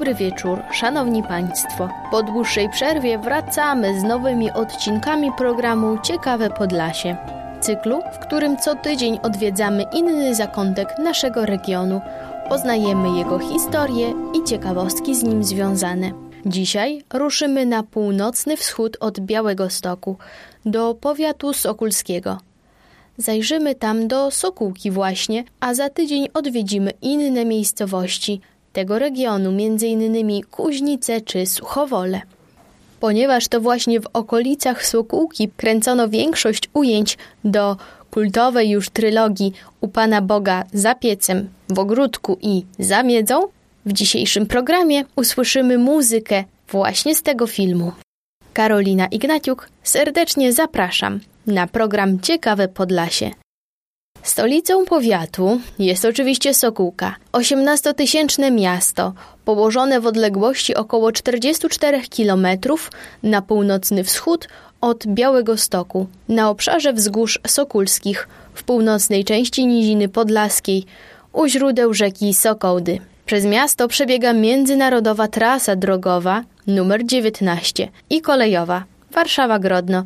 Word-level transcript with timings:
Dobry 0.00 0.14
wieczór, 0.14 0.62
szanowni 0.72 1.22
państwo. 1.22 1.88
Po 2.10 2.22
dłuższej 2.22 2.68
przerwie 2.68 3.18
wracamy 3.18 4.00
z 4.00 4.02
nowymi 4.02 4.52
odcinkami 4.52 5.32
programu 5.32 5.98
Ciekawe 6.02 6.50
Podlasie. 6.50 7.16
Cyklu, 7.60 8.02
w 8.12 8.18
którym 8.18 8.56
co 8.56 8.74
tydzień 8.74 9.18
odwiedzamy 9.22 9.84
inny 9.92 10.34
zakątek 10.34 10.88
naszego 10.98 11.46
regionu, 11.46 12.00
poznajemy 12.48 13.18
jego 13.18 13.38
historię 13.38 14.12
i 14.34 14.44
ciekawostki 14.48 15.14
z 15.14 15.22
nim 15.22 15.44
związane. 15.44 16.29
Dzisiaj 16.46 17.02
ruszymy 17.12 17.66
na 17.66 17.82
północny 17.82 18.56
wschód 18.56 18.96
od 19.00 19.20
Białego 19.20 19.70
Stoku, 19.70 20.16
do 20.64 20.94
powiatu 20.94 21.52
sokulskiego. 21.52 22.38
Zajrzymy 23.18 23.74
tam 23.74 24.08
do 24.08 24.30
Sokółki 24.30 24.90
właśnie, 24.90 25.44
a 25.60 25.74
za 25.74 25.90
tydzień 25.90 26.28
odwiedzimy 26.34 26.92
inne 27.02 27.44
miejscowości– 27.44 28.40
tego 28.72 28.98
regionu, 28.98 29.50
m.in. 29.50 30.42
Kuźnice 30.50 31.20
czy 31.20 31.46
Suchowole. 31.46 32.20
Ponieważ 33.00 33.48
to 33.48 33.60
właśnie 33.60 34.00
w 34.00 34.06
okolicach 34.12 34.86
Sokółki 34.86 35.48
kręcono 35.56 36.08
większość 36.08 36.70
ujęć 36.72 37.18
do 37.44 37.76
kultowej 38.10 38.70
już 38.70 38.90
trylogii 38.90 39.52
U 39.80 39.88
Pana 39.88 40.22
Boga 40.22 40.64
za 40.72 40.94
piecem, 40.94 41.48
w 41.68 41.78
ogródku 41.78 42.38
i 42.40 42.64
za 42.78 43.02
miedzą, 43.02 43.48
w 43.86 43.92
dzisiejszym 43.92 44.46
programie 44.46 45.04
usłyszymy 45.16 45.78
muzykę 45.78 46.44
właśnie 46.68 47.14
z 47.14 47.22
tego 47.22 47.46
filmu. 47.46 47.92
Karolina 48.52 49.06
Ignaciuk, 49.06 49.68
serdecznie 49.82 50.52
zapraszam 50.52 51.20
na 51.46 51.66
program 51.66 52.20
Ciekawe 52.20 52.68
Podlasie. 52.68 53.30
Stolicą 54.22 54.84
powiatu 54.84 55.60
jest 55.78 56.04
oczywiście 56.04 56.54
Sokółka, 56.54 57.16
18-tysięczne 57.32 58.52
miasto, 58.52 59.12
położone 59.44 60.00
w 60.00 60.06
odległości 60.06 60.74
około 60.74 61.12
44 61.12 62.00
km 62.16 62.46
na 63.22 63.42
północny 63.42 64.04
wschód 64.04 64.48
od 64.80 65.06
Białego 65.06 65.56
Stoku, 65.56 66.06
na 66.28 66.50
obszarze 66.50 66.92
wzgórz 66.92 67.40
Sokulskich, 67.46 68.28
w 68.54 68.62
północnej 68.62 69.24
części 69.24 69.66
Niziny 69.66 70.08
Podlaskiej, 70.08 70.84
u 71.32 71.46
źródeł 71.46 71.94
rzeki 71.94 72.34
Sokołdy. 72.34 72.98
Przez 73.30 73.44
miasto 73.44 73.88
przebiega 73.88 74.32
międzynarodowa 74.32 75.28
trasa 75.28 75.76
drogowa 75.76 76.42
numer 76.66 77.06
19 77.06 77.88
i 78.10 78.20
kolejowa 78.20 78.84
Warszawa-Grodno, 79.12 80.02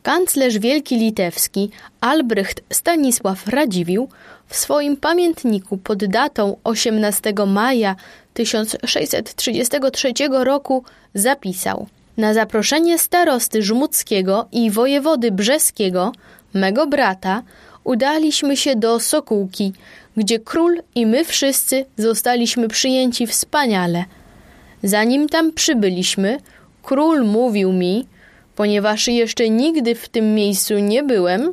Kanclerz 0.03 0.59
Wielki 0.59 0.97
Litewski 0.97 1.71
Albrecht 2.01 2.61
Stanisław 2.73 3.47
Radziwiłł 3.47 4.09
w 4.49 4.57
swoim 4.57 4.97
pamiętniku 4.97 5.79
pod 5.79 6.05
datą 6.05 6.57
18 6.65 7.33
maja 7.47 7.97
1633 8.35 10.13
roku 10.31 10.85
zapisał– 11.15 11.87
na 12.17 12.35
zaproszenie 12.35 12.99
starosty 12.99 13.63
żmudzkiego 13.63 14.49
i 14.53 14.71
wojewody 14.71 15.33
brzeskiego, 15.33 16.13
mego 16.55 16.87
brata, 16.87 17.43
udaliśmy 17.85 18.57
się 18.57 18.77
do 18.77 19.01
Sokółki, 19.01 19.73
gdzie 20.17 20.39
król 20.39 20.83
i 20.95 21.07
my 21.07 21.25
wszyscy 21.25 21.85
zostaliśmy 21.97 22.69
przyjęci 22.69 23.27
wspaniale. 23.27 24.05
Zanim 24.83 25.29
tam 25.29 25.53
przybyliśmy, 25.53 26.39
król 26.83 27.25
mówił 27.25 27.73
mi, 27.73 28.07
ponieważ 28.57 29.09
jeszcze 29.09 29.51
nigdy 29.51 29.95
w 29.95 30.09
tym 30.09 30.35
miejscu 30.35 30.79
nie 30.79 31.03
byłem, 31.03 31.53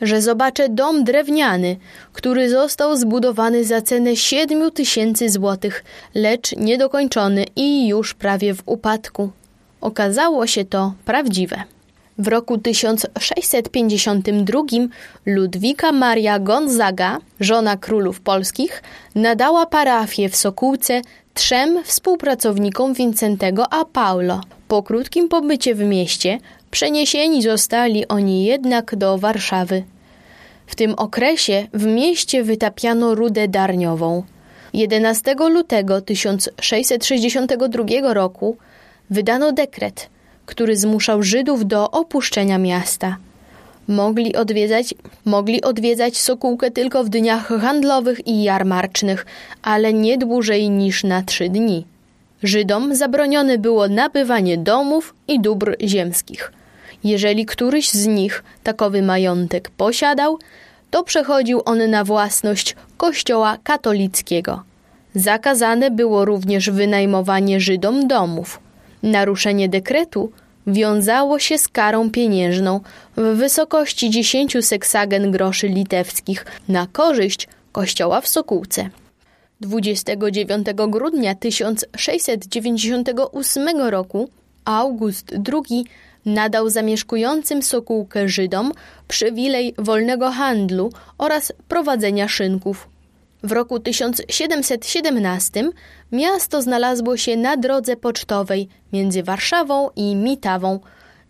że 0.00 0.22
zobaczę 0.22 0.68
dom 0.68 1.04
drewniany, 1.04 1.76
który 2.12 2.50
został 2.50 2.96
zbudowany 2.96 3.64
za 3.64 3.82
cenę 3.82 4.16
siedmiu 4.16 4.70
tysięcy 4.70 5.30
złotych, 5.30 5.84
lecz 6.14 6.56
niedokończony 6.56 7.44
i 7.56 7.88
już 7.88 8.14
prawie 8.14 8.54
w 8.54 8.62
upadku. 8.66 9.30
Okazało 9.80 10.46
się 10.46 10.64
to 10.64 10.94
prawdziwe. 11.04 11.62
W 12.18 12.28
roku 12.28 12.58
1652 12.58 14.60
Ludwika 15.26 15.92
Maria 15.92 16.38
Gonzaga, 16.38 17.18
żona 17.40 17.76
królów 17.76 18.20
polskich, 18.20 18.82
nadała 19.14 19.66
parafię 19.66 20.28
w 20.28 20.36
Sokółce 20.36 21.02
trzem 21.34 21.84
współpracownikom 21.84 22.94
Wincentego 22.94 23.72
a 23.72 23.84
Paulo. 23.84 24.40
Po 24.68 24.82
krótkim 24.82 25.28
pobycie 25.28 25.74
w 25.74 25.80
mieście 25.80 26.38
przeniesieni 26.70 27.42
zostali 27.42 28.08
oni 28.08 28.44
jednak 28.44 28.96
do 28.96 29.18
Warszawy. 29.18 29.84
W 30.66 30.74
tym 30.74 30.94
okresie 30.94 31.66
w 31.74 31.86
mieście 31.86 32.44
wytapiano 32.44 33.14
rudę 33.14 33.48
darniową. 33.48 34.22
11 34.72 35.34
lutego 35.34 36.00
1662 36.00 38.14
roku 38.14 38.56
wydano 39.10 39.52
dekret, 39.52 40.08
który 40.46 40.76
zmuszał 40.76 41.22
Żydów 41.22 41.66
do 41.66 41.90
opuszczenia 41.90 42.58
miasta. 42.58 43.16
Mogli 43.88 44.36
odwiedzać, 44.36 44.94
mogli 45.24 45.62
odwiedzać 45.62 46.16
Sokółkę 46.16 46.70
tylko 46.70 47.04
w 47.04 47.08
dniach 47.08 47.48
handlowych 47.48 48.26
i 48.26 48.42
jarmarcznych, 48.42 49.26
ale 49.62 49.92
nie 49.92 50.18
dłużej 50.18 50.70
niż 50.70 51.04
na 51.04 51.22
trzy 51.22 51.48
dni. 51.48 51.86
Żydom 52.42 52.94
zabronione 52.94 53.58
było 53.58 53.88
nabywanie 53.88 54.58
domów 54.58 55.14
i 55.28 55.40
dóbr 55.40 55.76
ziemskich. 55.80 56.52
Jeżeli 57.04 57.46
któryś 57.46 57.90
z 57.90 58.06
nich 58.06 58.44
takowy 58.62 59.02
majątek 59.02 59.70
posiadał, 59.70 60.38
to 60.90 61.02
przechodził 61.02 61.62
on 61.64 61.90
na 61.90 62.04
własność 62.04 62.76
kościoła 62.96 63.58
katolickiego. 63.62 64.62
Zakazane 65.14 65.90
było 65.90 66.24
również 66.24 66.70
wynajmowanie 66.70 67.60
Żydom 67.60 68.08
domów. 68.08 68.60
Naruszenie 69.02 69.68
dekretu 69.68 70.32
wiązało 70.66 71.38
się 71.38 71.58
z 71.58 71.68
karą 71.68 72.10
pieniężną 72.10 72.80
w 73.16 73.22
wysokości 73.22 74.10
10 74.10 74.56
seksagen 74.60 75.30
groszy 75.30 75.68
litewskich 75.68 76.46
na 76.68 76.86
korzyść 76.92 77.48
kościoła 77.72 78.20
w 78.20 78.28
Sokółce. 78.28 78.90
29 79.60 80.66
grudnia 80.88 81.34
1698 81.34 83.78
roku 83.78 84.28
August 84.64 85.34
II 85.52 85.84
nadał 86.26 86.70
zamieszkującym 86.70 87.62
Sokółkę 87.62 88.28
Żydom 88.28 88.72
przywilej 89.08 89.74
wolnego 89.78 90.30
handlu 90.30 90.92
oraz 91.18 91.52
prowadzenia 91.68 92.28
szynków. 92.28 92.88
W 93.42 93.52
roku 93.52 93.80
1717 93.80 95.70
miasto 96.12 96.62
znalazło 96.62 97.16
się 97.16 97.36
na 97.36 97.56
drodze 97.56 97.96
pocztowej 97.96 98.68
między 98.92 99.22
Warszawą 99.22 99.90
i 99.96 100.16
Mitawą. 100.16 100.80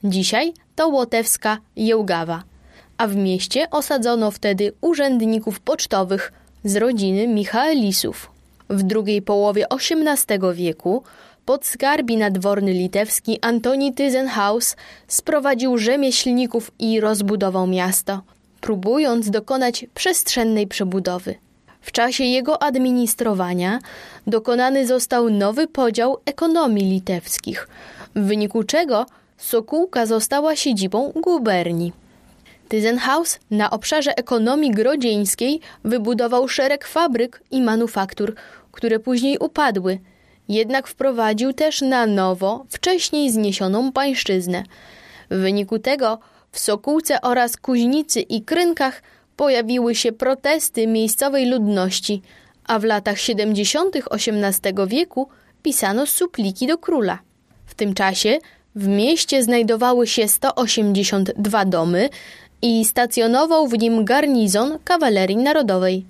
Dzisiaj 0.05 0.53
to 0.77 0.89
Łotewska 0.89 1.59
Jełgawa. 1.77 2.43
A 2.99 3.07
w 3.07 3.17
mieście 3.17 3.71
osadzono 3.71 4.31
wtedy 4.31 4.73
urzędników 4.81 5.61
pocztowych 5.61 6.33
z 6.67 6.77
rodziny 6.77 7.29
Michaelisów. 7.29 8.31
W 8.71 8.83
drugiej 8.83 9.23
połowie 9.23 9.67
XVIII 9.71 10.55
wieku 10.55 11.03
podskarbi 11.45 12.17
nadworny 12.17 12.73
litewski 12.73 13.39
Antoni 13.41 13.95
Tyzenhaus 13.95 14.77
sprowadził 15.09 15.79
rzemieślników 15.79 16.71
i 16.79 17.01
rozbudował 17.01 17.67
miasto, 17.67 18.23
próbując 18.61 19.31
dokonać 19.31 19.87
przestrzennej 19.95 20.67
przebudowy. 20.67 21.35
W 21.81 21.93
czasie 21.93 22.25
jego 22.25 22.63
administrowania 22.63 23.79
dokonany 24.27 24.87
został 24.87 25.31
nowy 25.31 25.67
podział 25.67 26.17
ekonomii 26.25 26.91
litewskich, 26.91 27.69
w 28.17 28.21
wyniku 28.21 28.65
czego 28.65 29.07
Sokółka 29.39 30.07
została 30.07 30.57
siedzibą 30.57 31.13
guberni. 31.17 31.93
Tyzenhaus 32.69 33.39
na 33.51 33.71
obszarze 33.71 34.17
ekonomii 34.17 34.71
grodzieńskiej 34.71 35.61
wybudował 35.85 36.49
szereg 36.49 36.87
fabryk 36.87 37.43
i 37.51 37.63
manufaktur, 37.63 38.35
które 38.73 38.99
później 38.99 39.39
upadły. 39.39 39.99
Jednak 40.49 40.89
wprowadził 40.89 41.53
też 41.53 41.81
na 41.81 42.07
nowo 42.07 42.67
wcześniej 42.71 43.31
zniesioną 43.31 43.93
pańszczyznę. 43.93 44.63
W 45.31 45.37
wyniku 45.37 45.79
tego 45.79 46.19
w 46.51 46.59
Sokółce 46.59 47.21
oraz 47.21 47.57
Kuźnicy 47.57 48.21
i 48.21 48.43
Krynkach 48.43 49.03
pojawiły 49.37 49.95
się 49.95 50.13
protesty 50.13 50.87
miejscowej 50.87 51.47
ludności, 51.47 52.23
a 52.65 52.79
w 52.79 52.85
latach 52.85 53.19
70. 53.19 53.97
XVIII 54.11 54.75
wieku 54.87 55.29
pisano 55.63 56.07
supliki 56.07 56.67
do 56.67 56.79
króla. 56.79 57.19
W 57.67 57.75
tym 57.75 57.95
czasie 57.95 58.39
w 58.77 58.89
mieście 58.89 59.43
znajdowały 59.43 60.07
się 60.07 60.29
182 60.29 61.65
domy 61.65 62.09
i 62.63 62.85
stacjonował 62.85 63.69
w 63.69 63.79
nim 63.79 64.05
garnizon 64.05 64.79
kawalerii 64.85 65.37
narodowej. 65.37 66.05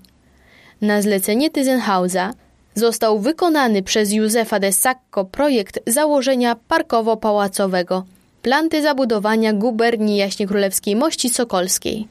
Na 0.81 1.03
zlecenie 1.03 1.51
Tyzenhausa 1.51 2.35
został 2.75 3.19
wykonany 3.19 3.83
przez 3.83 4.13
Józefa 4.13 4.61
de 4.61 4.73
Sacco 4.73 5.25
projekt 5.25 5.81
założenia 5.87 6.57
parkowo-pałacowego, 6.69 8.03
planty 8.43 8.83
zabudowania 8.83 9.53
guberni 9.53 10.17
Jaśnie 10.17 10.47
Królewskiej 10.47 10.97
Mości 10.97 11.29
Sokolskiej. 11.29 12.09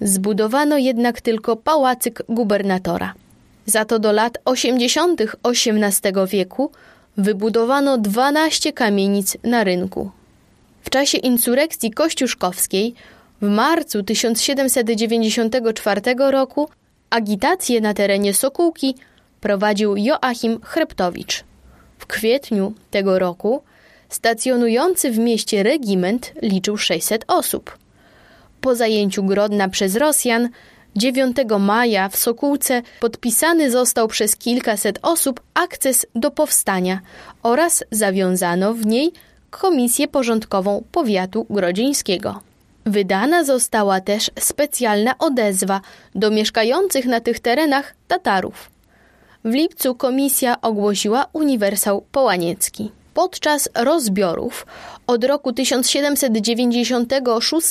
Zbudowano 0.00 0.78
jednak 0.78 1.20
tylko 1.20 1.56
pałacyk 1.56 2.22
gubernatora. 2.28 3.14
Za 3.66 3.84
to 3.84 3.98
do 3.98 4.12
lat 4.12 4.38
80. 4.44 5.22
XVIII 5.44 6.26
wieku 6.28 6.70
wybudowano 7.16 7.98
12 7.98 8.72
kamienic 8.72 9.36
na 9.44 9.64
rynku. 9.64 10.10
W 10.82 10.90
czasie 10.90 11.18
insurekcji 11.18 11.90
kościuszkowskiej 11.90 12.94
w 13.42 13.48
marcu 13.48 14.02
1794 14.02 16.00
roku 16.30 16.68
agitację 17.10 17.80
na 17.80 17.94
terenie 17.94 18.34
Sokółki 18.34 18.94
prowadził 19.40 19.96
Joachim 19.96 20.60
Chreptowicz. 20.62 21.44
W 21.98 22.06
kwietniu 22.06 22.72
tego 22.90 23.18
roku 23.18 23.62
stacjonujący 24.08 25.10
w 25.10 25.18
mieście 25.18 25.62
regiment 25.62 26.32
liczył 26.42 26.76
600 26.76 27.24
osób. 27.28 27.78
Po 28.60 28.74
zajęciu 28.74 29.22
Grodna 29.22 29.68
przez 29.68 29.96
Rosjan 29.96 30.48
9 30.96 31.36
maja 31.60 32.08
w 32.08 32.16
Sokółce 32.16 32.82
podpisany 33.00 33.70
został 33.70 34.08
przez 34.08 34.36
kilkaset 34.36 34.98
osób 35.02 35.40
akces 35.54 36.06
do 36.14 36.30
powstania 36.30 37.00
oraz 37.42 37.84
zawiązano 37.90 38.74
w 38.74 38.86
niej 38.86 39.12
Komisję 39.50 40.08
Porządkową 40.08 40.84
Powiatu 40.92 41.46
Grodzieńskiego. 41.50 42.49
Wydana 42.90 43.44
została 43.44 44.00
też 44.00 44.30
specjalna 44.38 45.18
odezwa 45.18 45.80
do 46.14 46.30
mieszkających 46.30 47.06
na 47.06 47.20
tych 47.20 47.40
terenach 47.40 47.94
Tatarów. 48.08 48.70
W 49.44 49.54
lipcu 49.54 49.94
komisja 49.94 50.60
ogłosiła 50.60 51.26
uniwersał 51.32 52.04
połaniecki. 52.12 52.90
Podczas 53.14 53.68
rozbiorów 53.74 54.66
od 55.06 55.24
roku 55.24 55.52
1796 55.52 57.66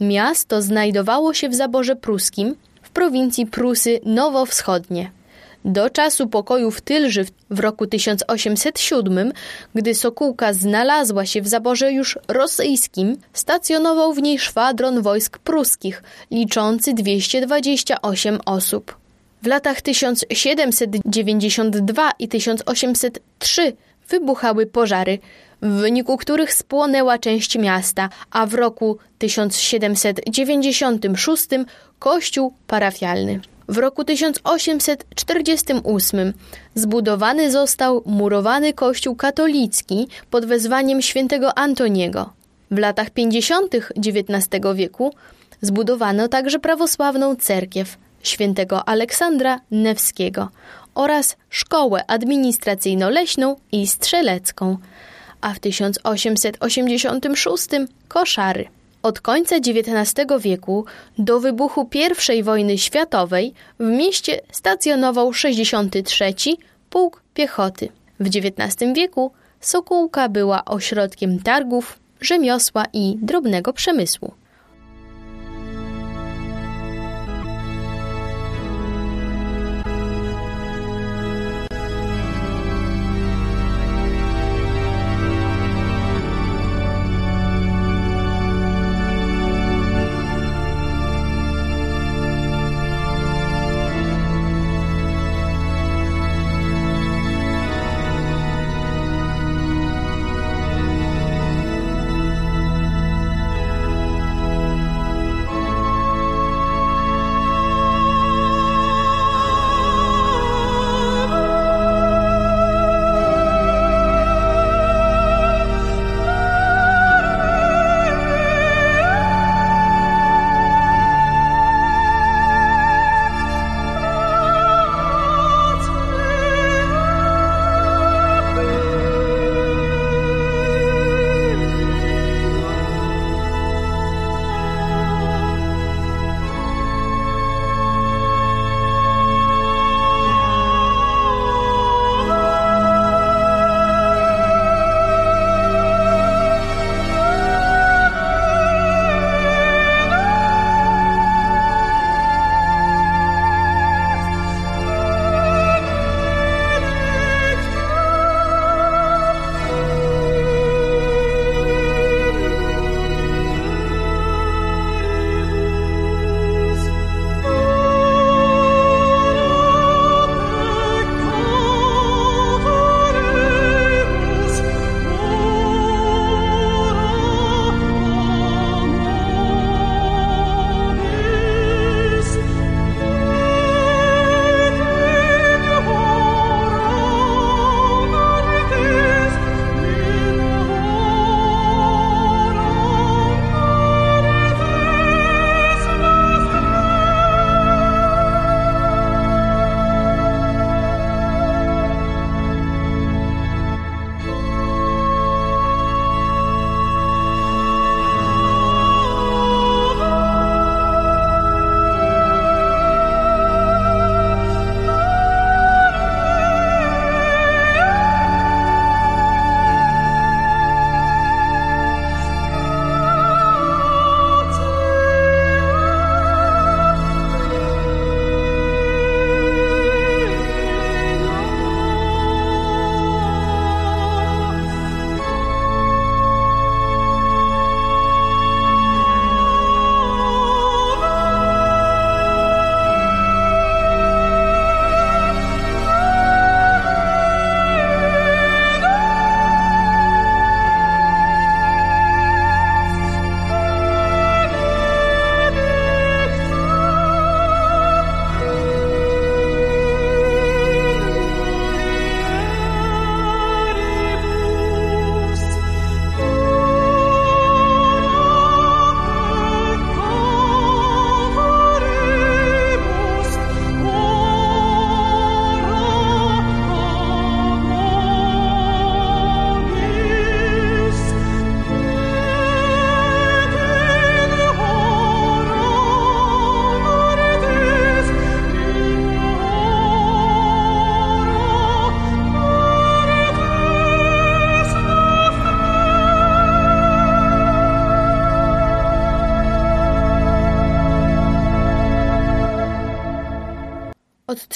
miasto 0.00 0.62
znajdowało 0.62 1.34
się 1.34 1.48
w 1.48 1.54
zaborze 1.54 1.96
pruskim 1.96 2.56
w 2.82 2.90
prowincji 2.90 3.46
Prusy 3.46 4.00
Nowowschodnie. 4.04 5.10
Do 5.66 5.90
czasu 5.90 6.26
pokoju 6.26 6.70
w 6.70 6.80
Tylży 6.80 7.26
w 7.50 7.60
roku 7.60 7.86
1807, 7.86 9.32
gdy 9.74 9.94
Sokółka 9.94 10.52
znalazła 10.52 11.26
się 11.26 11.42
w 11.42 11.48
zaborze 11.48 11.92
już 11.92 12.18
rosyjskim, 12.28 13.16
stacjonował 13.32 14.12
w 14.12 14.22
niej 14.22 14.38
szwadron 14.38 15.02
wojsk 15.02 15.38
pruskich, 15.38 16.02
liczący 16.30 16.94
228 16.94 18.38
osób. 18.44 18.96
W 19.42 19.46
latach 19.46 19.80
1792 19.80 22.10
i 22.18 22.28
1803 22.28 23.72
wybuchały 24.08 24.66
pożary, 24.66 25.18
w 25.62 25.68
wyniku 25.68 26.16
których 26.16 26.54
spłonęła 26.54 27.18
część 27.18 27.58
miasta, 27.58 28.08
a 28.30 28.46
w 28.46 28.54
roku 28.54 28.98
1796 29.18 31.48
kościół 31.98 32.52
parafialny. 32.66 33.40
W 33.68 33.78
roku 33.78 34.04
1848 34.04 36.32
zbudowany 36.74 37.50
został 37.50 38.02
murowany 38.06 38.72
kościół 38.72 39.16
katolicki 39.16 40.08
pod 40.30 40.46
wezwaniem 40.46 41.02
świętego 41.02 41.58
Antoniego. 41.58 42.32
W 42.70 42.78
latach 42.78 43.10
50. 43.10 43.74
XIX 43.74 44.48
wieku 44.74 45.14
zbudowano 45.60 46.28
także 46.28 46.58
prawosławną 46.58 47.36
cerkiew 47.36 47.98
świętego 48.22 48.88
Aleksandra 48.88 49.60
Newskiego 49.70 50.48
oraz 50.94 51.36
szkołę 51.50 52.04
administracyjno-leśną 52.06 53.56
i 53.72 53.86
strzelecką, 53.86 54.78
a 55.40 55.54
w 55.54 55.58
1886 55.58 57.66
koszary. 58.08 58.68
Od 59.02 59.20
końca 59.20 59.56
XIX 59.56 60.26
wieku 60.40 60.84
do 61.18 61.40
wybuchu 61.40 61.88
I 62.34 62.42
wojny 62.42 62.78
światowej 62.78 63.54
w 63.80 63.84
mieście 63.84 64.40
stacjonował 64.52 65.32
63 65.32 66.34
Pułk 66.90 67.22
Piechoty. 67.34 67.88
W 68.20 68.26
XIX 68.26 68.92
wieku 68.94 69.32
Sokółka 69.60 70.28
była 70.28 70.64
ośrodkiem 70.64 71.38
targów, 71.38 71.98
rzemiosła 72.20 72.84
i 72.92 73.16
drobnego 73.22 73.72
przemysłu. 73.72 74.32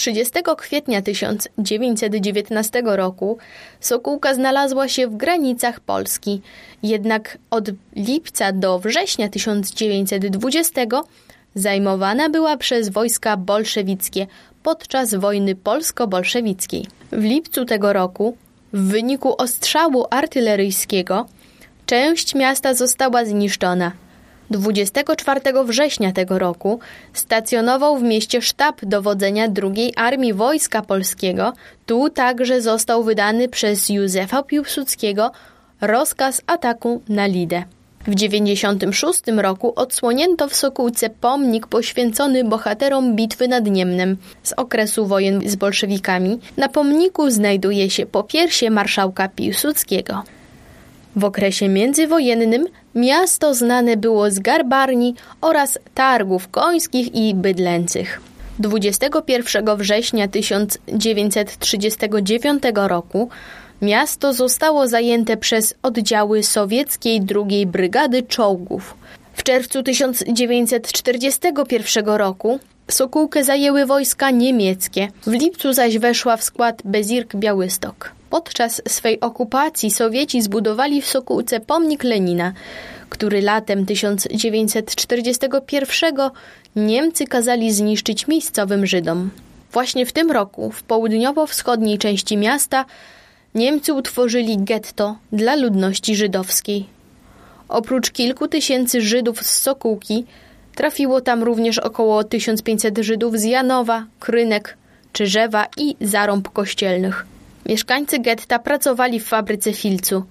30 0.01 0.33
kwietnia 0.57 1.03
1919 1.03 2.83
roku 2.85 3.39
Sokółka 3.81 4.35
znalazła 4.35 4.89
się 4.89 5.07
w 5.07 5.17
granicach 5.17 5.81
Polski, 5.81 6.41
jednak 6.83 7.39
od 7.51 7.71
lipca 7.97 8.53
do 8.53 8.79
września 8.79 9.29
1920 9.29 10.81
zajmowana 11.55 12.31
była 12.31 12.57
przez 12.57 12.89
wojska 12.89 13.37
bolszewickie 13.37 14.27
podczas 14.63 15.15
wojny 15.15 15.55
polsko-bolszewickiej. 15.55 16.87
W 17.13 17.23
lipcu 17.23 17.65
tego 17.65 17.93
roku, 17.93 18.37
w 18.73 18.89
wyniku 18.89 19.35
ostrzału 19.43 20.07
artyleryjskiego, 20.11 21.27
część 21.87 22.35
miasta 22.35 22.75
została 22.75 23.25
zniszczona. 23.25 23.93
24 24.51 25.41
września 25.65 26.13
tego 26.13 26.39
roku 26.39 26.81
stacjonował 27.13 27.99
w 27.99 28.03
mieście 28.03 28.43
sztab 28.43 28.85
dowodzenia 28.85 29.49
II 29.63 29.93
Armii 29.97 30.33
Wojska 30.33 30.83
Polskiego. 30.83 31.53
Tu 31.87 32.11
także 32.11 32.63
został 32.63 33.05
wydany 33.05 33.49
przez 33.49 33.89
Józefa 33.89 34.43
Piłsudskiego 34.43 35.31
rozkaz 35.81 36.43
ataku 36.47 37.03
na 37.09 37.27
Lidę. 37.27 37.63
W 38.07 38.15
96 38.15 39.21
roku 39.37 39.73
odsłonięto 39.77 40.49
w 40.49 40.55
Sokółce 40.55 41.11
pomnik 41.11 41.67
poświęcony 41.67 42.45
bohaterom 42.45 43.17
bitwy 43.17 43.49
nad 43.49 43.67
Niemnem 43.67 44.17
z 44.43 44.53
okresu 44.53 45.07
wojen 45.07 45.49
z 45.49 45.57
bolszewikami. 45.57 46.39
Na 46.57 46.69
pomniku 46.69 47.31
znajduje 47.31 47.91
się 47.91 48.07
popiersie 48.07 48.71
marszałka 48.71 49.29
Piłsudskiego. 49.29 50.23
W 51.17 51.25
okresie 51.25 51.69
międzywojennym 51.69 52.67
miasto 52.95 53.55
znane 53.55 53.97
było 53.97 54.31
z 54.31 54.39
garbarni 54.39 55.15
oraz 55.41 55.79
targów 55.95 56.49
końskich 56.49 57.15
i 57.15 57.35
bydlęcych. 57.35 58.21
21 58.59 59.77
września 59.77 60.29
1939 60.29 62.63
roku 62.75 63.29
Miasto 63.83 64.33
zostało 64.33 64.89
zajęte 64.89 65.37
przez 65.37 65.75
oddziały 65.83 66.43
sowieckiej 66.43 67.21
II 67.37 67.67
Brygady 67.67 68.23
Czołgów. 68.23 68.95
W 69.35 69.43
czerwcu 69.43 69.83
1941 69.83 72.07
roku 72.07 72.61
Sokółkę 72.89 73.45
zajęły 73.45 73.87
wojska 73.87 74.31
niemieckie, 74.31 75.09
w 75.27 75.33
lipcu 75.33 75.73
zaś 75.73 75.99
weszła 75.99 76.37
w 76.37 76.43
skład 76.43 76.83
Bezirk 76.85 77.37
Białystok. 77.37 78.13
Podczas 78.31 78.83
swej 78.89 79.21
okupacji 79.21 79.91
Sowieci 79.91 80.43
zbudowali 80.43 81.03
w 81.03 81.07
Sokółce 81.07 81.61
pomnik 81.61 82.05
Lenina, 82.05 82.53
który 83.09 83.43
latem 83.43 83.87
1941 83.87 86.15
Niemcy 86.77 87.27
kazali 87.27 87.73
zniszczyć 87.73 88.29
miejscowym 88.29 88.87
Żydom. 88.87 89.31
Właśnie 89.73 90.07
w 90.07 90.13
tym 90.13 90.31
roku 90.31 90.71
w 90.71 90.83
południowo-wschodniej 90.83 91.99
części 91.99 92.37
miasta 92.37 92.85
Niemcy 93.55 93.95
utworzyli 93.95 94.59
getto 94.59 95.17
dla 95.33 95.57
ludności 95.57 96.17
żydowskiej. 96.17 96.87
Oprócz 97.69 98.11
kilku 98.11 98.49
tysięcy 98.49 99.01
Żydów 99.01 99.43
z 99.43 99.61
Sokółki, 99.61 100.25
trafiło 100.81 101.21
tam 101.21 101.43
również 101.43 101.79
około 101.79 102.25
1500 102.25 102.99
Żydów 102.99 103.39
z 103.39 103.45
Janowa, 103.45 104.07
Krynek, 104.21 104.77
Czyżewa 105.13 105.67
i 105.77 105.97
Zarąb 106.01 106.49
Kościelnych. 106.49 107.27
Mieszkańcy 107.67 108.19
getta 108.19 108.59
pracowali 108.59 109.21
w 109.21 109.27
fabryce 109.27 109.73
filcu, 109.73 110.25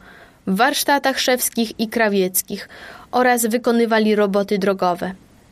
w 0.47 0.55
warsztatach 0.55 1.19
szewskich 1.19 1.79
i 1.79 1.87
krawieckich 1.87 2.69
oraz 3.11 3.45
wykonywali 3.45 4.15
roboty 4.15 4.57
drogowe. 4.57 5.11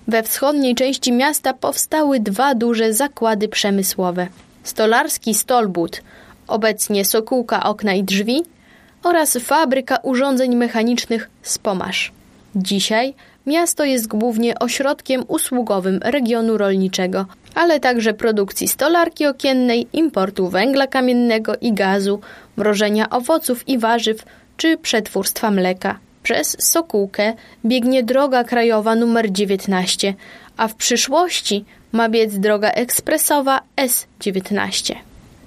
we 0.08 0.22
wschodniej 0.22 0.74
części 0.74 1.12
miasta 1.12 1.54
powstały 1.54 2.20
dwa 2.20 2.54
duże 2.54 2.92
zakłady 2.92 3.48
przemysłowe. 3.48 4.26
Stolarski 4.62 5.34
Stolbut, 5.34 6.02
obecnie 6.48 7.04
Sokółka 7.04 7.62
Okna 7.62 7.94
i 7.94 8.04
Drzwi 8.04 8.42
oraz 9.02 9.36
fabryka 9.40 9.96
urządzeń 9.96 10.56
mechanicznych 10.56 11.30
Spomasz. 11.42 12.12
Dzisiaj 12.56 13.14
Miasto 13.46 13.84
jest 13.84 14.06
głównie 14.06 14.58
ośrodkiem 14.58 15.24
usługowym 15.28 16.00
regionu 16.02 16.58
rolniczego, 16.58 17.26
ale 17.54 17.80
także 17.80 18.14
produkcji 18.14 18.68
stolarki 18.68 19.26
okiennej, 19.26 19.86
importu 19.92 20.48
węgla 20.48 20.86
kamiennego 20.86 21.52
i 21.60 21.72
gazu, 21.72 22.20
mrożenia 22.56 23.10
owoców 23.10 23.68
i 23.68 23.78
warzyw 23.78 24.24
czy 24.56 24.78
przetwórstwa 24.78 25.50
mleka. 25.50 25.98
Przez 26.22 26.56
Sokółkę 26.58 27.32
biegnie 27.64 28.02
droga 28.02 28.44
krajowa 28.44 28.92
nr 28.92 29.32
19, 29.32 30.14
a 30.56 30.68
w 30.68 30.74
przyszłości 30.74 31.64
ma 31.92 32.08
biec 32.08 32.38
droga 32.38 32.70
ekspresowa 32.70 33.60
S19. 33.76 34.94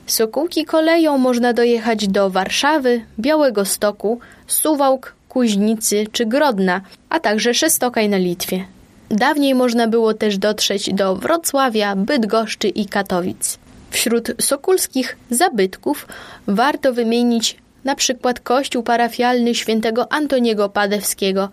Sokółki 0.08 0.65
koleją 0.65 1.18
można 1.18 1.53
dojechać 1.53 2.08
do 2.08 2.29
Warszawy, 2.29 3.01
Białego 3.20 3.65
Stoku, 3.65 4.20
Suwałk, 4.48 5.18
Kuźnicy 5.29 6.05
czy 6.12 6.25
Grodna, 6.25 6.81
a 7.09 7.19
także 7.19 7.53
Szestokaj 7.53 8.09
na 8.09 8.17
Litwie. 8.17 8.65
Dawniej 9.09 9.55
można 9.55 9.88
było 9.88 10.13
też 10.13 10.38
dotrzeć 10.38 10.93
do 10.93 11.15
Wrocławia, 11.15 11.95
Bydgoszczy 11.95 12.67
i 12.67 12.86
Katowic. 12.86 13.57
Wśród 13.89 14.31
sokulskich 14.41 15.17
zabytków 15.29 16.07
warto 16.48 16.93
wymienić 16.93 17.57
na 17.83 17.95
przykład 17.95 18.39
kościół 18.39 18.83
parafialny 18.83 19.55
świętego 19.55 20.12
Antoniego 20.12 20.69
Padewskiego, 20.69 21.50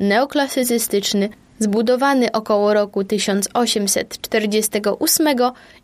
neoklasycystyczny, 0.00 1.28
zbudowany 1.58 2.32
około 2.32 2.74
roku 2.74 3.04
1848 3.04 5.28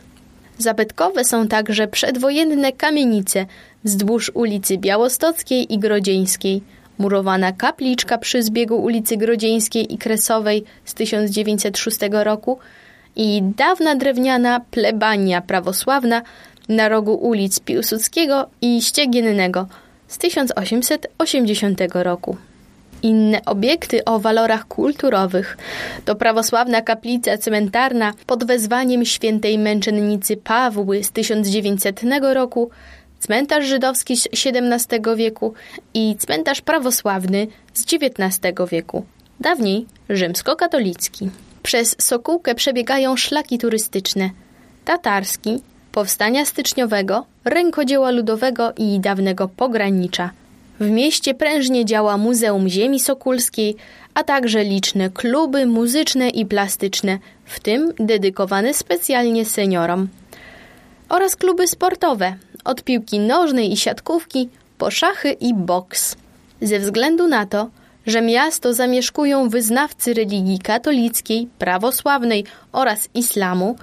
Zabytkowe 0.57 1.25
są 1.25 1.47
także 1.47 1.87
przedwojenne 1.87 2.71
kamienice 2.71 3.45
wzdłuż 3.83 4.31
ulicy 4.33 4.77
Białostockiej 4.77 5.73
i 5.73 5.79
Grodzieńskiej, 5.79 6.63
murowana 6.97 7.51
kapliczka 7.51 8.17
przy 8.17 8.43
zbiegu 8.43 8.75
ulicy 8.75 9.17
Grodzieńskiej 9.17 9.93
i 9.93 9.97
Kresowej 9.97 10.63
z 10.85 10.93
1906 10.93 11.97
roku 12.11 12.59
i 13.15 13.41
dawna 13.57 13.95
drewniana 13.95 14.59
plebania 14.71 15.41
prawosławna 15.41 16.21
na 16.69 16.89
rogu 16.89 17.13
ulic 17.13 17.59
Piłsudskiego 17.59 18.49
i 18.61 18.81
Ściegiennego– 18.81 19.67
z 20.11 20.17
1880 20.17 21.79
roku. 21.93 22.37
Inne 23.03 23.45
obiekty 23.45 24.05
o 24.05 24.19
walorach 24.19 24.67
kulturowych 24.67 25.57
to 26.05 26.15
prawosławna 26.15 26.81
kaplica 26.81 27.37
cmentarna 27.37 28.13
pod 28.25 28.43
wezwaniem 28.43 29.05
świętej 29.05 29.57
męczennicy 29.57 30.37
Pawły 30.37 31.03
z 31.03 31.11
1900 31.11 32.01
roku, 32.33 32.69
cmentarz 33.19 33.65
żydowski 33.65 34.17
z 34.17 34.27
XVII 34.27 35.15
wieku 35.15 35.53
i 35.93 36.15
cmentarz 36.19 36.61
prawosławny 36.61 37.47
z 37.73 37.85
XIX 37.93 38.39
wieku, 38.71 39.05
dawniej 39.39 39.85
rzymskokatolicki. 40.09 41.29
Przez 41.63 41.95
Sokółkę 41.99 42.55
przebiegają 42.55 43.17
szlaki 43.17 43.57
turystyczne. 43.57 44.29
Tatarski, 44.85 45.61
powstania 45.91 46.45
styczniowego, 46.45 47.25
rękodzieła 47.45 48.11
ludowego 48.11 48.73
i 48.77 48.99
dawnego 48.99 49.47
pogranicza. 49.47 50.31
W 50.79 50.89
mieście 50.89 51.33
prężnie 51.33 51.85
działa 51.85 52.17
Muzeum 52.17 52.69
Ziemi 52.69 52.99
Sokulskiej, 52.99 53.75
a 54.13 54.23
także 54.23 54.63
liczne 54.63 55.09
kluby 55.09 55.65
muzyczne 55.65 56.29
i 56.29 56.45
plastyczne, 56.45 57.19
w 57.45 57.59
tym 57.59 57.93
dedykowane 57.99 58.73
specjalnie 58.73 59.45
seniorom. 59.45 60.07
Oraz 61.09 61.35
kluby 61.35 61.67
sportowe, 61.67 62.35
od 62.63 62.83
piłki 62.83 63.19
nożnej 63.19 63.73
i 63.73 63.77
siatkówki 63.77 64.49
po 64.77 64.91
szachy 64.91 65.31
i 65.31 65.53
boks. 65.53 66.15
Ze 66.61 66.79
względu 66.79 67.27
na 67.27 67.45
to, 67.45 67.69
że 68.07 68.21
miasto 68.21 68.73
zamieszkują 68.73 69.49
wyznawcy 69.49 70.13
religii 70.13 70.59
katolickiej, 70.59 71.47
prawosławnej 71.59 72.45
oraz 72.71 73.09
islamu, 73.13 73.75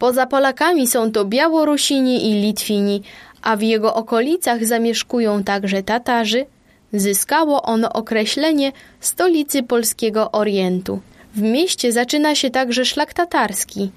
poza 0.00 0.26
Polakami 0.26 0.86
są 0.86 1.12
to 1.12 1.24
Białorusini 1.24 2.30
i 2.30 2.42
Litwini, 2.42 3.02
a 3.42 3.56
w 3.56 3.62
jego 3.62 3.94
okolicach 3.94 4.64
zamieszkują 4.64 5.44
także 5.44 5.82
Tatarzy, 5.82 6.46
zyskało 6.92 7.62
ono 7.62 7.92
określenie 7.92 8.72
stolicy 9.00 9.62
polskiego 9.62 10.30
Orientu. 10.30 11.00
W 11.34 11.42
mieście 11.42 11.92
zaczyna 11.92 12.34
się 12.34 12.50
także 12.50 12.84
szlak 12.84 13.14
tatarski, 13.14 13.90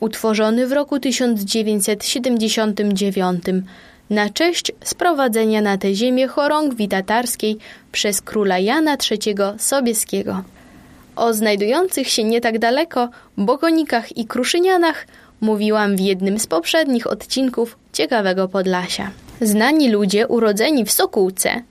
utworzony 0.00 0.66
w 0.66 0.72
roku 0.72 1.00
1979 1.00 3.44
na 4.10 4.30
cześć 4.30 4.72
sprowadzenia 4.84 5.60
na 5.60 5.78
tę 5.78 5.94
ziemię 5.94 6.26
chorągwi 6.26 6.88
tatarskiej 6.88 7.58
przez 7.92 8.20
króla 8.20 8.58
Jana 8.58 8.96
III 9.10 9.34
Sobieskiego. 9.58 10.42
O 11.16 11.34
znajdujących 11.34 12.08
się 12.08 12.24
nie 12.24 12.40
tak 12.40 12.58
daleko 12.58 13.08
Bogonikach 13.36 14.16
i 14.16 14.26
Kruszynianach 14.26 15.06
mówiłam 15.40 15.96
w 15.96 16.00
jednym 16.00 16.38
z 16.38 16.46
poprzednich 16.46 17.06
odcinków 17.06 17.78
Ciekawego 17.92 18.48
Podlasia. 18.48 19.10
Znani 19.40 19.90
ludzie 19.90 20.28
urodzeni 20.28 20.84
w 20.84 20.92
Sokółce 20.92 21.62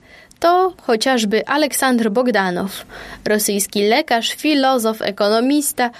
to 0.44 0.74
chociażby 0.82 1.46
Aleksandr 1.46 2.10
Bogdanow, 2.10 2.86
rosyjski 3.24 3.82
lekarz, 3.88 4.34
filozof, 4.34 5.02
ekonomista, 5.02 5.90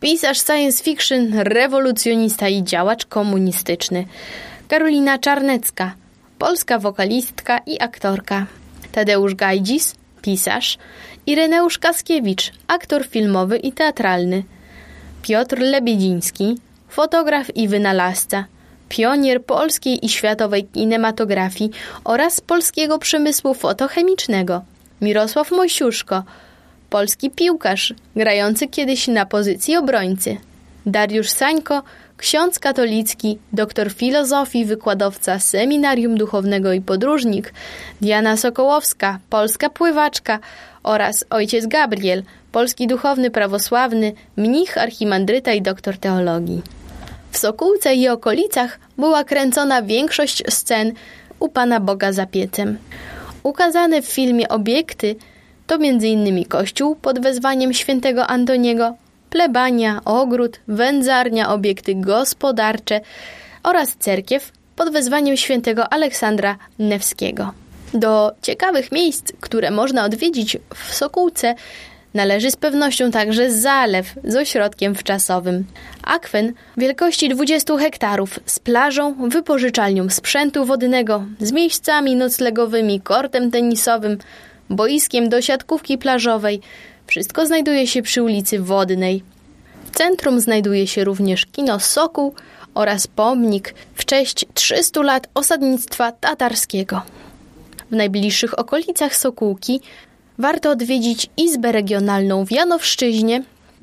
pisarz 0.00 0.38
science 0.40 0.84
fiction, 0.84 1.34
rewolucjonista 1.34 2.48
i 2.48 2.64
działacz 2.64 3.06
komunistyczny. 3.06 4.04
Karolina 4.68 5.18
Czarnecka, 5.18 5.94
polska 6.38 6.78
wokalistka 6.78 7.58
i 7.66 7.80
aktorka. 7.80 8.46
Tadeusz 8.92 9.34
Gajdzis, 9.34 9.94
pisarz. 10.22 10.78
Ireneusz 11.26 11.78
Kaskiewicz, 11.78 12.52
aktor 12.68 13.06
filmowy 13.06 13.56
i 13.58 13.72
teatralny. 13.72 14.42
Piotr 15.22 15.58
Lebiedziński, 15.58 16.58
fotograf 16.88 17.56
i 17.56 17.68
wynalazca. 17.68 18.44
Pionier 18.88 19.44
polskiej 19.44 20.06
i 20.06 20.08
światowej 20.08 20.64
kinematografii 20.64 21.70
oraz 22.04 22.40
polskiego 22.40 22.98
przemysłu 22.98 23.54
fotochemicznego. 23.54 24.62
Mirosław 25.00 25.50
Mosiuszko, 25.50 26.22
polski 26.90 27.30
piłkarz, 27.30 27.94
grający 28.16 28.68
kiedyś 28.68 29.08
na 29.08 29.26
pozycji 29.26 29.76
obrońcy. 29.76 30.36
Dariusz 30.86 31.30
Sańko, 31.30 31.82
ksiądz 32.16 32.58
katolicki, 32.58 33.38
doktor 33.52 33.92
filozofii, 33.92 34.64
wykładowca 34.64 35.38
seminarium 35.38 36.16
duchownego 36.16 36.72
i 36.72 36.80
podróżnik, 36.80 37.54
Diana 38.00 38.36
Sokołowska, 38.36 39.18
polska 39.30 39.70
pływaczka 39.70 40.38
oraz 40.82 41.24
ojciec 41.30 41.66
Gabriel, 41.66 42.22
polski 42.52 42.86
duchowny 42.86 43.30
prawosławny, 43.30 44.12
mnich, 44.36 44.78
archimandryta 44.78 45.52
i 45.52 45.62
doktor 45.62 45.98
teologii. 45.98 46.62
W 47.30 47.38
Sokółce 47.38 47.94
i 47.94 48.08
okolicach 48.08 48.78
była 48.98 49.24
kręcona 49.24 49.82
większość 49.82 50.42
scen 50.48 50.92
u 51.38 51.48
Pana 51.48 51.80
Boga 51.80 52.12
za 52.12 52.26
piecem. 52.26 52.78
Ukazane 53.42 54.02
w 54.02 54.06
filmie 54.06 54.48
obiekty 54.48 55.16
to 55.66 55.74
m.in. 55.74 56.44
kościół 56.44 56.96
pod 56.96 57.20
wezwaniem 57.20 57.74
świętego 57.74 58.26
Antoniego, 58.26 58.94
plebania, 59.30 60.00
ogród, 60.04 60.60
wędzarnia, 60.68 61.52
obiekty 61.52 61.94
gospodarcze 61.94 63.00
oraz 63.62 63.96
cerkiew 63.96 64.52
pod 64.76 64.92
wezwaniem 64.92 65.36
świętego 65.36 65.92
Aleksandra 65.92 66.56
Newskiego. 66.78 67.52
Do 67.94 68.32
ciekawych 68.42 68.92
miejsc, 68.92 69.32
które 69.40 69.70
można 69.70 70.04
odwiedzić 70.04 70.58
w 70.74 70.94
Sokółce, 70.94 71.54
należy 72.14 72.50
z 72.50 72.56
pewnością 72.56 73.10
także 73.10 73.50
zalew 73.50 74.14
z 74.24 74.36
ośrodkiem 74.36 74.94
wczasowym. 74.94 75.64
Akwen 76.02 76.52
wielkości 76.76 77.28
20 77.28 77.76
hektarów 77.76 78.40
z 78.46 78.58
plażą, 78.58 79.28
wypożyczalnią 79.28 80.10
sprzętu 80.10 80.64
wodnego, 80.64 81.24
z 81.40 81.52
miejscami 81.52 82.16
noclegowymi, 82.16 83.00
kortem 83.00 83.50
tenisowym, 83.50 84.18
boiskiem 84.70 85.28
do 85.28 85.42
siatkówki 85.42 85.98
plażowej, 85.98 86.60
wszystko 87.06 87.46
znajduje 87.46 87.86
się 87.86 88.02
przy 88.02 88.22
ulicy 88.22 88.58
Wodnej. 88.58 89.22
W 89.84 89.96
centrum 89.96 90.40
znajduje 90.40 90.86
się 90.86 91.04
również 91.04 91.46
kino 91.46 91.80
Sokół 91.80 92.34
oraz 92.74 93.06
pomnik 93.06 93.74
w 93.94 94.04
cześć 94.04 94.46
300 94.54 95.02
lat 95.02 95.28
osadnictwa 95.34 96.12
tatarskiego. 96.12 97.02
W 97.90 97.96
najbliższych 97.96 98.58
okolicach 98.58 99.16
Sokółki 99.16 99.80
warto 100.38 100.70
odwiedzić 100.70 101.30
Izbę 101.36 101.72
Regionalną 101.72 102.46
w 102.46 102.52
Janowszczyźnie, 102.52 103.42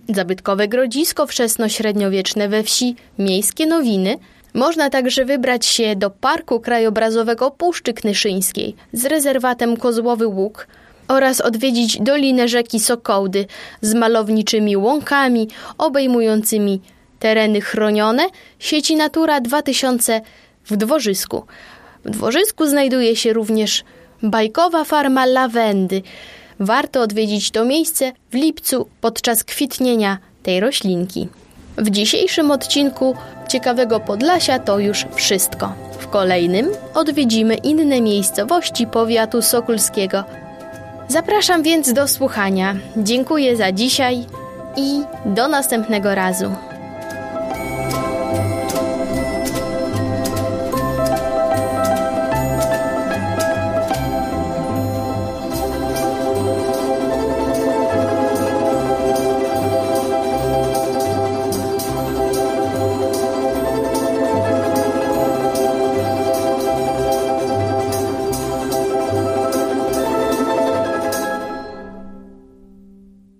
zabytkowe 0.09 0.67
grodzisko 0.67 1.27
wczesno-średniowieczne 1.27 2.49
we 2.49 2.63
wsi 2.63 2.95
Miejskie 3.19 3.65
Nowiny. 3.65 4.17
Można 4.53 4.89
także 4.89 5.25
wybrać 5.25 5.65
się 5.65 5.95
do 5.95 6.09
Parku 6.09 6.59
Krajobrazowego 6.59 7.51
Puszczy 7.51 7.93
Knyszyńskiej 7.93 8.75
z 8.93 9.05
rezerwatem 9.05 9.77
Kozłowy 9.77 10.27
Łuk– 10.27 10.67
oraz 11.07 11.41
odwiedzić 11.41 11.97
dolinę 12.01 12.47
rzeki 12.47 12.79
Sokołdy 12.79 13.45
z 13.81 13.93
malowniczymi 13.93 14.77
łąkami 14.77 15.47
obejmującymi 15.77 16.81
tereny 17.19 17.61
chronione 17.61 18.27
sieci 18.59 18.95
Natura 18.95 19.41
2000 19.41 20.21
w 20.65 20.75
Dworzysku. 20.75 21.45
W 22.05 22.09
Dworzysku 22.09 22.67
znajduje 22.67 23.15
się 23.15 23.33
również 23.33 23.83
bajkowa 24.23 24.83
farma 24.83 25.25
lawendy. 25.25 26.01
Warto 26.59 27.01
odwiedzić 27.01 27.51
to 27.51 27.65
miejsce 27.65 28.11
w 28.31 28.33
lipcu 28.33 28.87
podczas 29.01 29.43
kwitnienia 29.43 30.17
tej 30.43 30.59
roślinki. 30.59 31.27
W 31.77 31.89
dzisiejszym 31.89 32.51
odcinku 32.51 33.15
Ciekawego 33.47 33.99
Podlasia 33.99 34.59
to 34.59 34.79
już 34.79 35.05
wszystko. 35.15 35.73
W 35.99 36.07
kolejnym 36.07 36.69
odwiedzimy 36.93 37.55
inne 37.55 38.01
miejscowości 38.01 38.87
powiatu 38.87 39.41
sokulskiego– 39.41 40.23
Zapraszam 41.07 41.63
więc 41.63 41.93
do 41.93 42.07
słuchania. 42.07 42.75
Dziękuję 42.97 43.57
za 43.57 43.71
dzisiaj 43.71 44.25
i 44.77 45.01
do 45.25 45.47
następnego 45.47 46.15
razu. 46.15 46.51